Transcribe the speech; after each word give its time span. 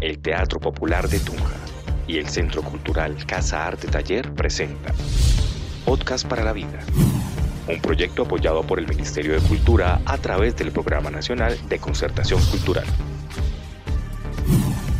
El 0.00 0.18
Teatro 0.18 0.60
Popular 0.60 1.08
de 1.08 1.18
Tunja 1.18 1.56
y 2.06 2.18
el 2.18 2.28
Centro 2.28 2.62
Cultural 2.62 3.16
Casa 3.24 3.66
Arte 3.66 3.88
Taller 3.88 4.30
presenta 4.34 4.92
Podcast 5.86 6.26
para 6.26 6.44
la 6.44 6.52
Vida, 6.52 6.80
un 7.66 7.80
proyecto 7.80 8.22
apoyado 8.22 8.62
por 8.62 8.78
el 8.78 8.86
Ministerio 8.86 9.32
de 9.32 9.48
Cultura 9.48 10.00
a 10.04 10.18
través 10.18 10.54
del 10.56 10.70
Programa 10.70 11.10
Nacional 11.10 11.58
de 11.68 11.78
Concertación 11.78 12.44
Cultural. 12.46 12.84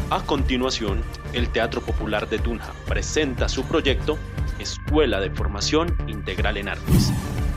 A 0.09 0.23
continuación, 0.23 1.03
el 1.35 1.51
Teatro 1.51 1.83
Popular 1.83 2.29
de 2.31 2.39
Tunja 2.39 2.73
presenta 2.87 3.51
su 3.51 3.65
proyecto 3.65 4.17
Escuela 4.59 5.21
de 5.21 5.31
Formación 5.31 5.95
Integral 6.07 6.57
en 6.57 6.69
Artes, 6.69 7.13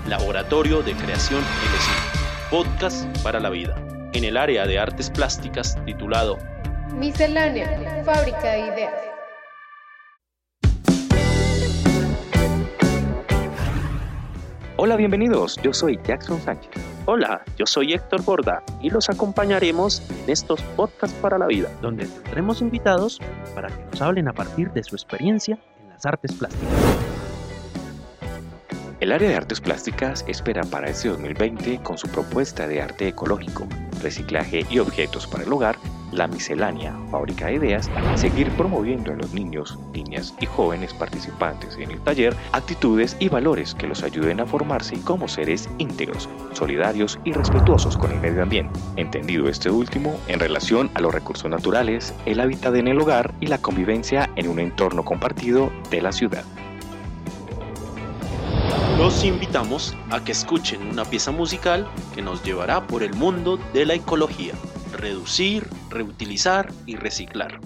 Laboratorio 0.07 0.81
de 0.81 0.91
Creación 0.93 1.39
LSI, 1.39 2.51
Podcast 2.51 3.23
para 3.23 3.39
la 3.39 3.49
Vida, 3.49 3.81
en 4.13 4.25
el 4.25 4.35
área 4.35 4.67
de 4.67 4.77
artes 4.77 5.09
plásticas 5.09 5.77
titulado 5.85 6.37
Miscelánea, 6.95 8.03
fábrica 8.03 8.51
de 8.51 8.59
ideas. 8.59 8.93
Hola, 14.77 14.95
bienvenidos. 14.95 15.57
Yo 15.61 15.73
soy 15.73 15.99
Jackson 16.03 16.41
Sánchez. 16.41 16.71
Hola, 17.05 17.43
yo 17.57 17.65
soy 17.65 17.93
Héctor 17.93 18.23
Borda 18.23 18.63
y 18.81 18.89
los 18.89 19.09
acompañaremos 19.09 20.01
en 20.09 20.29
estos 20.29 20.61
podcasts 20.75 21.17
para 21.21 21.37
la 21.37 21.47
vida, 21.47 21.69
donde 21.81 22.05
tendremos 22.05 22.61
invitados 22.61 23.19
para 23.55 23.69
que 23.69 23.83
nos 23.91 24.01
hablen 24.01 24.27
a 24.27 24.33
partir 24.33 24.71
de 24.71 24.83
su 24.83 24.95
experiencia 24.95 25.59
en 25.81 25.89
las 25.89 26.05
artes 26.05 26.33
plásticas. 26.33 26.69
El 28.99 29.13
área 29.13 29.29
de 29.29 29.35
artes 29.35 29.61
plásticas 29.61 30.25
espera 30.27 30.63
para 30.63 30.89
este 30.89 31.07
2020, 31.09 31.81
con 31.83 31.97
su 31.97 32.09
propuesta 32.09 32.67
de 32.67 32.81
arte 32.81 33.07
ecológico, 33.07 33.65
reciclaje 34.01 34.65
y 34.69 34.79
objetos 34.79 35.25
para 35.25 35.45
el 35.45 35.53
hogar, 35.53 35.77
la 36.11 36.27
miscelánea 36.27 36.95
Fábrica 37.11 37.47
de 37.47 37.55
Ideas, 37.55 37.89
seguir 38.15 38.49
promoviendo 38.51 39.11
en 39.11 39.19
los 39.19 39.33
niños, 39.33 39.77
niñas 39.93 40.33
y 40.39 40.45
jóvenes 40.45 40.93
participantes 40.93 41.77
en 41.77 41.91
el 41.91 41.99
taller 42.01 42.35
actitudes 42.51 43.15
y 43.19 43.29
valores 43.29 43.75
que 43.75 43.87
los 43.87 44.03
ayuden 44.03 44.39
a 44.39 44.45
formarse 44.45 44.99
como 45.01 45.27
seres 45.27 45.69
íntegros, 45.77 46.29
solidarios 46.53 47.19
y 47.23 47.33
respetuosos 47.33 47.97
con 47.97 48.11
el 48.11 48.19
medio 48.19 48.43
ambiente, 48.43 48.79
entendido 48.95 49.49
este 49.49 49.69
último 49.69 50.19
en 50.27 50.39
relación 50.39 50.89
a 50.93 51.01
los 51.01 51.13
recursos 51.13 51.49
naturales, 51.49 52.13
el 52.25 52.39
hábitat 52.39 52.75
en 52.75 52.87
el 52.87 52.99
hogar 52.99 53.33
y 53.39 53.47
la 53.47 53.59
convivencia 53.59 54.29
en 54.35 54.47
un 54.47 54.59
entorno 54.59 55.03
compartido 55.03 55.71
de 55.89 56.01
la 56.01 56.11
ciudad. 56.11 56.43
Los 58.99 59.23
invitamos 59.23 59.95
a 60.09 60.21
que 60.23 60.33
escuchen 60.33 60.85
una 60.89 61.05
pieza 61.05 61.31
musical 61.31 61.87
que 62.13 62.21
nos 62.21 62.43
llevará 62.43 62.85
por 62.85 63.01
el 63.01 63.13
mundo 63.13 63.57
de 63.73 63.85
la 63.85 63.93
ecología, 63.93 64.53
reducir, 64.91 65.69
reutilizar 65.89 66.71
y 66.85 66.95
reciclar. 66.95 67.59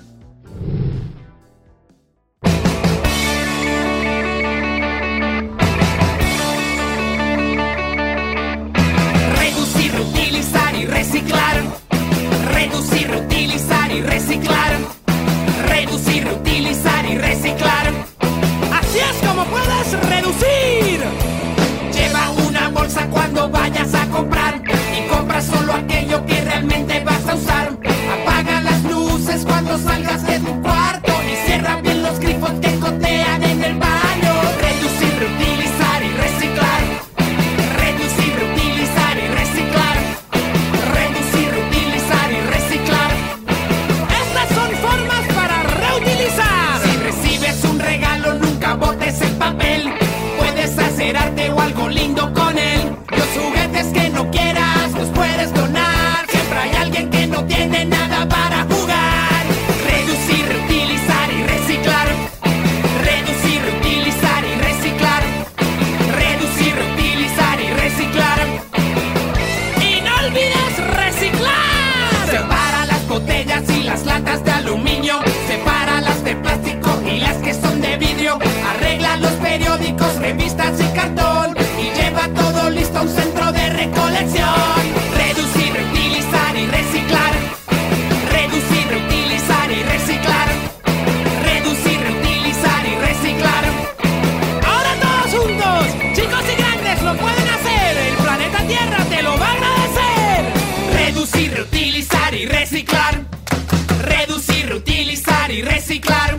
Reciclar. 105.73 106.37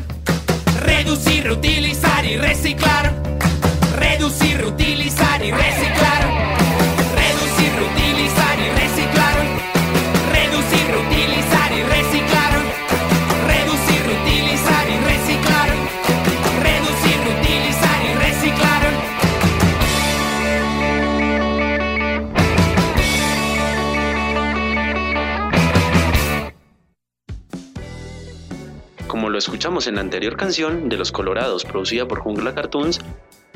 Reducir, 0.80 1.42
reutilizar 1.42 2.24
y 2.24 2.36
reciclar. 2.36 3.12
Reducir, 3.98 4.58
reutilizar 4.58 5.03
Como 29.14 29.30
lo 29.30 29.38
escuchamos 29.38 29.86
en 29.86 29.94
la 29.94 30.00
anterior 30.00 30.36
canción 30.36 30.88
de 30.88 30.96
Los 30.96 31.12
Colorados, 31.12 31.64
producida 31.64 32.08
por 32.08 32.18
Jungla 32.18 32.52
Cartoons, 32.52 32.98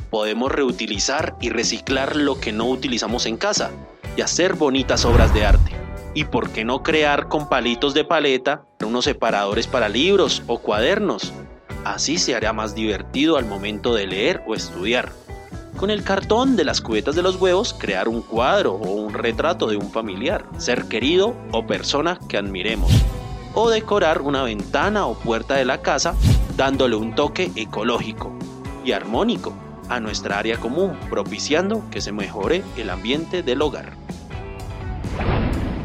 podemos 0.09 0.53
reutilizar 0.53 1.35
y 1.41 1.51
reciclar 1.51 2.15
lo 2.15 2.39
que 2.39 2.53
no 2.53 2.67
utilizamos 2.67 3.27
en 3.27 3.37
casa 3.37 3.73
y 4.17 4.21
hacer 4.21 4.55
bonitas 4.55 5.05
obras 5.05 5.35
de 5.35 5.45
arte. 5.45 5.73
Y 6.15 6.27
por 6.27 6.51
qué 6.51 6.65
no 6.65 6.85
crear 6.85 7.27
con 7.27 7.49
palitos 7.49 7.93
de 7.93 8.05
paleta 8.05 8.67
unos 8.85 9.07
separadores 9.07 9.67
para 9.67 9.89
libros 9.89 10.45
o 10.47 10.59
cuadernos. 10.61 11.33
Así 11.85 12.19
se 12.19 12.37
hará 12.37 12.53
más 12.53 12.77
divertido 12.77 13.37
al 13.37 13.45
momento 13.45 13.97
de 13.97 14.07
leer 14.07 14.45
o 14.47 14.55
estudiar. 14.55 15.11
Con 15.77 15.91
el 15.91 16.05
cartón 16.05 16.55
de 16.55 16.63
las 16.63 16.81
cubetas 16.81 17.17
de 17.17 17.23
los 17.23 17.35
huevos, 17.35 17.75
crear 17.75 18.07
un 18.07 18.23
cuadro 18.23 18.75
o 18.75 18.93
un 18.93 19.13
retrato 19.13 19.67
de 19.67 19.77
un 19.77 19.91
familiar, 19.91 20.45
ser 20.57 20.85
querido 20.85 21.35
o 21.51 21.67
persona 21.67 22.21
que 22.29 22.37
admiremos. 22.37 22.93
O 23.61 23.71
decorar 23.71 24.23
una 24.23 24.45
ventana 24.45 25.07
o 25.07 25.15
puerta 25.15 25.57
de 25.57 25.65
la 25.65 25.83
casa 25.83 26.15
dándole 26.57 26.95
un 26.95 27.17
toque 27.17 27.51
ecológico 27.57 28.33
y 28.85 28.93
armónico 28.93 29.53
a 29.89 29.99
nuestra 29.99 30.39
área 30.39 30.59
común, 30.59 30.97
propiciando 31.11 31.83
que 31.91 32.01
se 32.01 32.13
mejore 32.13 32.63
el 32.77 32.89
ambiente 32.89 33.43
del 33.43 33.61
hogar. 33.61 33.95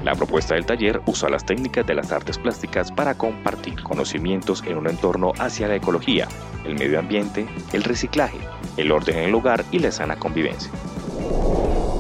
La 0.04 0.14
propuesta 0.14 0.54
del 0.54 0.68
taller 0.68 1.02
usa 1.08 1.32
las 1.32 1.48
técnicas 1.48 1.88
de 1.88 1.96
las 1.96 2.12
artes 2.12 2.38
plásticas 2.38 2.92
para 2.92 3.16
compartir 3.16 3.82
conocimientos 3.82 4.62
en 4.68 4.78
un 4.78 4.88
entorno 4.88 5.34
hacia 5.40 5.68
la 5.68 5.78
ecología, 5.78 6.28
el 6.68 6.76
medio 6.76 7.00
ambiente, 7.00 7.48
el 7.72 7.84
reciclaje, 7.84 8.38
el 8.78 8.92
orden 8.92 9.18
en 9.18 9.30
el 9.30 9.34
hogar 9.34 9.66
y 9.72 9.80
la 9.80 9.92
sana 9.92 10.16
convivencia. 10.16 10.72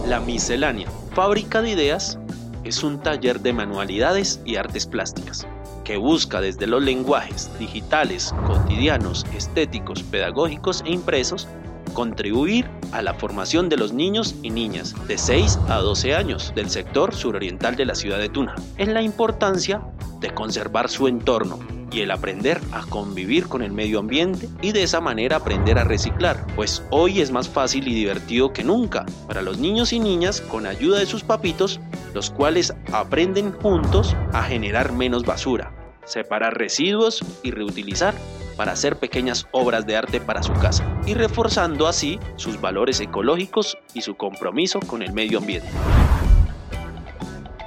La 0.06 0.20
miscelánea, 0.20 0.92
fábrica 1.16 1.64
de 1.64 1.72
ideas, 1.72 2.20
es 2.64 2.84
un 2.84 3.00
taller 3.00 3.40
de 3.40 3.54
manualidades 3.54 4.40
y 4.46 4.58
artes 4.58 4.86
plásticas 4.86 5.48
que 5.84 5.98
busca 5.98 6.42
desde 6.42 6.68
los 6.68 6.84
lenguajes 6.84 7.50
digitales, 7.60 8.34
cotidianos, 8.48 9.26
estéticos, 9.36 10.04
pedagógicos 10.04 10.84
e 10.86 10.92
impresos 10.92 11.48
contribuir 11.94 12.66
a 12.92 13.02
la 13.02 13.14
formación 13.14 13.70
de 13.70 13.78
los 13.78 13.94
niños 13.94 14.36
y 14.42 14.50
niñas 14.50 14.96
de 15.08 15.18
6 15.18 15.60
a 15.70 15.78
12 15.78 16.16
años 16.16 16.54
del 16.56 16.70
sector 16.70 17.14
suroriental 17.14 17.76
de 17.76 17.86
la 17.86 17.96
ciudad 17.96 18.18
de 18.18 18.30
Tuna, 18.30 18.56
en 18.78 18.94
la 18.94 19.02
importancia 19.02 19.82
de 20.20 20.34
conservar 20.34 20.90
su 20.90 21.08
entorno 21.08 21.60
y 21.92 22.02
el 22.02 22.12
aprender 22.12 22.60
a 22.72 22.82
convivir 22.88 23.48
con 23.48 23.62
el 23.62 23.72
medio 23.72 24.00
ambiente 24.00 24.50
y 24.62 24.72
de 24.72 24.84
esa 24.84 25.00
manera 25.00 25.38
aprender 25.38 25.78
a 25.78 25.84
reciclar, 25.84 26.46
pues 26.56 26.82
hoy 26.90 27.22
es 27.22 27.32
más 27.32 27.48
fácil 27.48 27.88
y 27.88 27.94
divertido 27.94 28.52
que 28.52 28.64
nunca 28.64 29.06
para 29.28 29.44
los 29.44 29.60
niños 29.60 29.94
y 29.94 30.00
niñas 30.00 30.42
con 30.42 30.66
ayuda 30.66 31.00
de 31.00 31.06
sus 31.06 31.24
papitos, 31.24 31.80
los 32.14 32.30
cuales 32.30 32.74
aprenden 32.92 33.52
juntos 33.52 34.16
a 34.34 34.44
generar 34.44 34.94
menos 34.94 35.24
basura, 35.24 35.72
separar 36.06 36.58
residuos 36.58 37.24
y 37.44 37.52
reutilizar 37.52 38.14
para 38.56 38.74
hacer 38.74 38.98
pequeñas 38.98 39.48
obras 39.52 39.86
de 39.86 39.98
arte 39.98 40.22
para 40.22 40.44
su 40.44 40.54
casa 40.54 40.86
y 41.06 41.14
reforzando 41.14 41.88
así 41.88 42.20
sus 42.36 42.62
valores 42.62 43.00
ecológicos 43.00 43.78
y 43.94 44.02
su 44.02 44.16
compromiso 44.16 44.80
con 44.80 45.02
el 45.02 45.12
medio 45.14 45.40
ambiente. 45.40 45.70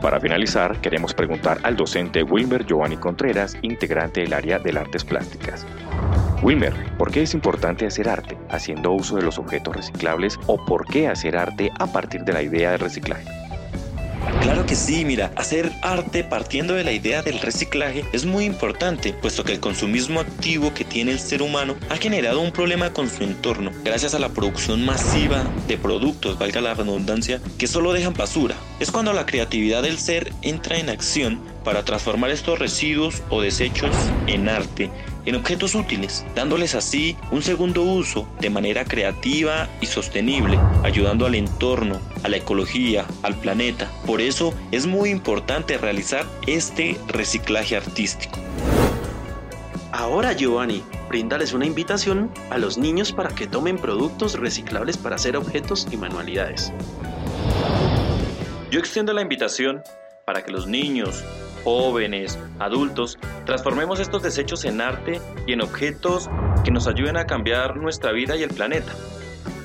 Para 0.00 0.20
finalizar, 0.20 0.80
queremos 0.80 1.14
preguntar 1.14 1.58
al 1.62 1.74
docente 1.74 2.22
Wilmer 2.22 2.66
Giovanni 2.66 2.96
Contreras, 2.96 3.56
integrante 3.62 4.20
del 4.20 4.34
área 4.34 4.58
de 4.58 4.78
artes 4.78 5.04
plásticas. 5.04 5.66
Wilmer, 6.42 6.74
¿por 6.98 7.10
qué 7.10 7.22
es 7.22 7.34
importante 7.34 7.86
hacer 7.86 8.08
arte 8.08 8.36
haciendo 8.50 8.92
uso 8.92 9.16
de 9.16 9.22
los 9.22 9.38
objetos 9.38 9.74
reciclables 9.74 10.38
o 10.46 10.62
por 10.64 10.84
qué 10.84 11.08
hacer 11.08 11.36
arte 11.36 11.72
a 11.78 11.86
partir 11.86 12.24
de 12.24 12.32
la 12.34 12.42
idea 12.42 12.72
de 12.72 12.76
reciclaje? 12.76 13.35
Claro 14.46 14.64
que 14.64 14.76
sí, 14.76 15.04
mira, 15.04 15.32
hacer 15.34 15.72
arte 15.82 16.22
partiendo 16.22 16.74
de 16.74 16.84
la 16.84 16.92
idea 16.92 17.20
del 17.20 17.40
reciclaje 17.40 18.04
es 18.12 18.26
muy 18.26 18.44
importante, 18.44 19.12
puesto 19.12 19.42
que 19.42 19.50
el 19.50 19.58
consumismo 19.58 20.20
activo 20.20 20.72
que 20.72 20.84
tiene 20.84 21.10
el 21.10 21.18
ser 21.18 21.42
humano 21.42 21.74
ha 21.88 21.96
generado 21.96 22.40
un 22.40 22.52
problema 22.52 22.92
con 22.92 23.10
su 23.10 23.24
entorno, 23.24 23.72
gracias 23.82 24.14
a 24.14 24.20
la 24.20 24.28
producción 24.28 24.84
masiva 24.84 25.50
de 25.66 25.78
productos, 25.78 26.38
valga 26.38 26.60
la 26.60 26.74
redundancia, 26.74 27.40
que 27.58 27.66
solo 27.66 27.92
dejan 27.92 28.14
basura. 28.14 28.54
Es 28.78 28.90
cuando 28.90 29.12
la 29.12 29.24
creatividad 29.24 29.82
del 29.82 29.98
ser 29.98 30.32
entra 30.42 30.76
en 30.76 30.90
acción 30.90 31.40
para 31.64 31.84
transformar 31.84 32.30
estos 32.30 32.58
residuos 32.58 33.22
o 33.30 33.40
desechos 33.40 33.94
en 34.26 34.48
arte 34.48 34.90
en 35.26 35.34
objetos 35.34 35.74
útiles, 35.74 36.24
dándoles 36.34 36.74
así 36.74 37.16
un 37.30 37.42
segundo 37.42 37.82
uso 37.82 38.28
de 38.40 38.48
manera 38.48 38.84
creativa 38.84 39.68
y 39.80 39.86
sostenible, 39.86 40.58
ayudando 40.84 41.26
al 41.26 41.34
entorno, 41.34 42.00
a 42.22 42.28
la 42.28 42.36
ecología, 42.36 43.04
al 43.22 43.34
planeta. 43.34 43.90
Por 44.06 44.20
eso 44.20 44.54
es 44.70 44.86
muy 44.86 45.10
importante 45.10 45.78
realizar 45.78 46.24
este 46.46 46.96
reciclaje 47.08 47.76
artístico. 47.76 48.38
Ahora 49.90 50.32
Giovanni, 50.32 50.84
bríndales 51.08 51.52
una 51.52 51.66
invitación 51.66 52.30
a 52.50 52.58
los 52.58 52.78
niños 52.78 53.12
para 53.12 53.30
que 53.30 53.46
tomen 53.46 53.78
productos 53.78 54.38
reciclables 54.38 54.96
para 54.96 55.16
hacer 55.16 55.36
objetos 55.36 55.88
y 55.90 55.96
manualidades. 55.96 56.72
Yo 58.76 58.80
extiendo 58.80 59.14
la 59.14 59.22
invitación 59.22 59.82
para 60.26 60.44
que 60.44 60.52
los 60.52 60.66
niños, 60.66 61.24
jóvenes, 61.64 62.38
adultos, 62.58 63.18
transformemos 63.46 64.00
estos 64.00 64.22
desechos 64.22 64.66
en 64.66 64.82
arte 64.82 65.18
y 65.46 65.54
en 65.54 65.62
objetos 65.62 66.28
que 66.62 66.70
nos 66.70 66.86
ayuden 66.86 67.16
a 67.16 67.26
cambiar 67.26 67.78
nuestra 67.78 68.12
vida 68.12 68.36
y 68.36 68.42
el 68.42 68.50
planeta. 68.50 68.92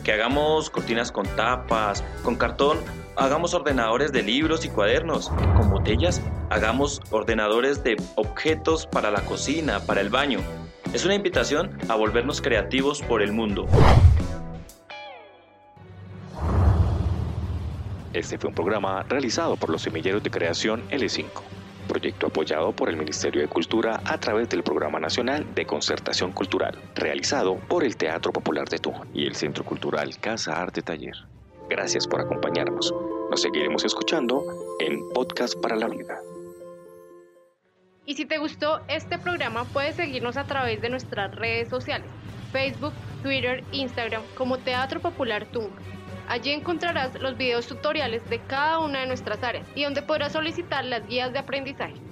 Que 0.06 0.14
hagamos 0.14 0.70
cortinas 0.70 1.12
con 1.12 1.28
tapas, 1.36 2.06
con 2.24 2.38
cartón, 2.38 2.78
hagamos 3.18 3.54
ordenadores 3.54 4.14
de 4.14 4.24
libros 4.24 4.64
y 4.64 4.70
cuadernos, 4.70 5.28
con 5.58 5.70
botellas 5.70 6.22
hagamos 6.50 7.02
ordenadores 7.12 7.84
de 7.84 7.98
objetos 8.16 8.88
para 8.88 9.12
la 9.12 9.26
cocina, 9.26 9.82
para 9.82 10.00
el 10.00 10.10
baño. 10.10 10.40
Es 10.94 11.04
una 11.04 11.16
invitación 11.16 11.78
a 11.90 11.96
volvernos 11.96 12.40
creativos 12.40 13.02
por 13.02 13.22
el 13.22 13.34
mundo. 13.34 13.68
Este 18.14 18.38
fue 18.38 18.50
un 18.50 18.56
programa 18.56 19.04
realizado 19.04 19.56
por 19.56 19.70
los 19.70 19.82
semilleros 19.82 20.24
de 20.24 20.32
creación 20.32 20.84
L5 20.90 21.42
proyecto 21.92 22.28
apoyado 22.28 22.72
por 22.72 22.88
el 22.88 22.96
Ministerio 22.96 23.42
de 23.42 23.50
Cultura 23.50 24.00
a 24.06 24.18
través 24.18 24.48
del 24.48 24.64
Programa 24.64 24.98
Nacional 24.98 25.46
de 25.54 25.66
Concertación 25.66 26.32
Cultural, 26.32 26.78
realizado 26.96 27.58
por 27.68 27.84
el 27.84 27.98
Teatro 27.98 28.32
Popular 28.32 28.70
de 28.70 28.80
Tunja 28.80 29.04
y 29.14 29.28
el 29.28 29.36
Centro 29.36 29.66
Cultural 29.66 30.18
Casa 30.20 30.62
Arte 30.62 30.82
Taller. 30.82 31.16
Gracias 31.70 32.08
por 32.08 32.22
acompañarnos. 32.22 32.94
Nos 33.30 33.42
seguiremos 33.42 33.84
escuchando 33.84 34.42
en 34.80 35.02
Podcast 35.10 35.60
para 35.62 35.76
la 35.76 35.90
Vida. 35.90 36.18
Y 38.06 38.16
si 38.16 38.26
te 38.26 38.38
gustó 38.38 38.80
este 38.88 39.18
programa, 39.18 39.66
puedes 39.66 39.98
seguirnos 39.98 40.38
a 40.38 40.46
través 40.46 40.82
de 40.82 40.90
nuestras 40.90 41.36
redes 41.36 41.68
sociales, 41.68 42.08
Facebook, 42.54 42.94
Twitter, 43.22 43.66
Instagram, 43.74 44.24
como 44.38 44.58
Teatro 44.58 45.02
Popular 45.02 45.46
Tunja. 45.52 45.76
Allí 46.32 46.52
encontrarás 46.52 47.20
los 47.20 47.36
videos 47.36 47.68
tutoriales 47.68 48.24
de 48.30 48.40
cada 48.40 48.80
una 48.80 49.02
de 49.02 49.06
nuestras 49.06 49.44
áreas 49.44 49.68
y 49.76 49.84
donde 49.84 50.02
podrás 50.02 50.32
solicitar 50.32 50.86
las 50.86 51.06
guías 51.06 51.34
de 51.34 51.40
aprendizaje. 51.40 52.11